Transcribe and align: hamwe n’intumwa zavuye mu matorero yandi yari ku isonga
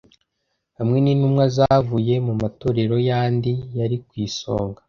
hamwe 0.77 0.97
n’intumwa 1.01 1.43
zavuye 1.55 2.15
mu 2.25 2.33
matorero 2.41 2.95
yandi 3.09 3.51
yari 3.77 3.97
ku 4.07 4.13
isonga 4.27 4.79